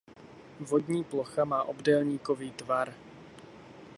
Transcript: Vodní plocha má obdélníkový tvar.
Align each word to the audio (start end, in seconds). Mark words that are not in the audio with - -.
Vodní 0.59 1.03
plocha 1.03 1.45
má 1.45 1.63
obdélníkový 1.63 2.51
tvar. 2.51 2.93